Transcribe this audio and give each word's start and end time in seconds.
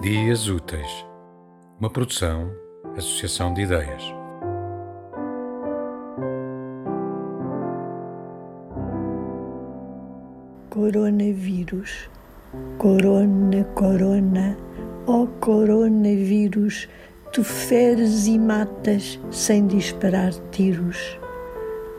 Dias 0.00 0.46
Úteis, 0.48 1.04
uma 1.80 1.90
produção, 1.90 2.52
associação 2.96 3.52
de 3.52 3.62
ideias. 3.62 4.14
Coronavírus, 10.70 12.08
corona, 12.78 13.64
corona, 13.74 14.56
ó 15.08 15.22
oh 15.22 15.26
coronavírus, 15.40 16.88
tu 17.32 17.42
feres 17.42 18.28
e 18.28 18.38
matas 18.38 19.18
sem 19.32 19.66
disparar 19.66 20.32
tiros. 20.52 21.18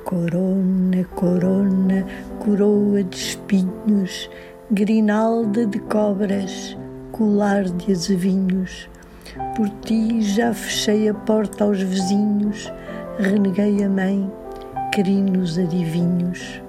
Corona, 0.06 1.04
corona, 1.16 2.08
coroa 2.40 3.04
de 3.04 3.18
espinhos, 3.18 4.30
grinalda 4.72 5.66
de 5.66 5.80
cobras, 5.80 6.78
colar 7.12 7.64
de 7.64 7.92
azevinhos. 7.92 8.90
Por 9.56 9.70
ti 9.82 10.22
já 10.22 10.54
fechei 10.54 11.10
a 11.10 11.14
porta 11.14 11.64
aos 11.64 11.82
vizinhos, 11.82 12.72
reneguei 13.18 13.84
a 13.84 13.90
mãe, 13.90 14.32
crinos 14.92 15.58
adivinhos. 15.58 16.62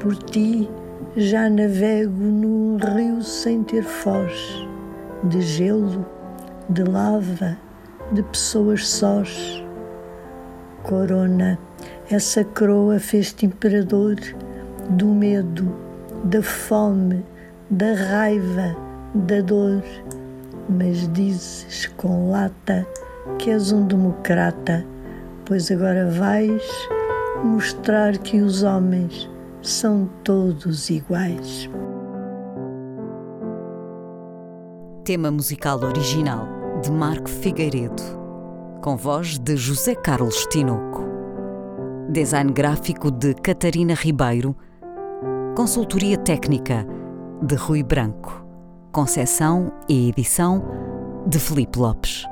Por 0.00 0.16
ti 0.16 0.68
já 1.16 1.48
navego 1.48 2.22
num 2.22 2.76
rio 2.76 3.22
sem 3.22 3.62
ter 3.62 3.82
foz, 3.82 4.66
de 5.24 5.40
gelo, 5.40 6.06
de 6.68 6.84
lava, 6.84 7.56
de 8.12 8.22
pessoas 8.22 8.86
sós. 8.86 9.64
Corona, 10.82 11.58
essa 12.10 12.44
coroa 12.44 12.98
fez-te 12.98 13.46
imperador 13.46 14.16
do 14.90 15.06
medo, 15.06 15.74
da 16.24 16.42
fome, 16.42 17.24
da 17.70 17.94
raiva, 17.94 18.76
da 19.14 19.40
dor, 19.40 19.82
mas 20.68 21.08
dizes 21.12 21.86
com 21.96 22.30
lata 22.30 22.86
que 23.38 23.50
és 23.50 23.72
um 23.72 23.86
democrata, 23.86 24.84
pois 25.44 25.70
agora 25.70 26.10
vais 26.10 26.62
mostrar 27.44 28.18
que 28.18 28.40
os 28.40 28.62
homens 28.62 29.30
são 29.62 30.08
todos 30.24 30.90
iguais. 30.90 31.68
Tema 35.04 35.30
musical 35.30 35.80
original 35.82 36.46
de 36.82 36.90
Marco 36.90 37.28
Figueiredo, 37.28 38.02
com 38.82 38.96
voz 38.96 39.38
de 39.38 39.56
José 39.56 39.94
Carlos 39.94 40.46
Tinoco. 40.46 41.06
Design 42.10 42.52
gráfico 42.52 43.10
de 43.10 43.34
Catarina 43.34 43.94
Ribeiro. 43.94 44.56
Consultoria 45.56 46.16
técnica 46.16 46.86
de 47.42 47.54
Rui 47.54 47.82
Branco. 47.82 48.47
Concessão 48.98 49.72
e 49.88 50.08
edição 50.08 50.60
de 51.24 51.38
Felipe 51.38 51.78
Lopes. 51.78 52.27